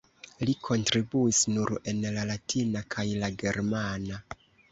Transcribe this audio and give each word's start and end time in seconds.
Li 0.49 0.53
kontribuis 0.67 1.41
nur 1.57 1.73
en 1.91 2.01
la 2.17 2.23
latina 2.31 2.83
kaj 2.97 3.05
la 3.25 3.31
germana. 3.45 4.19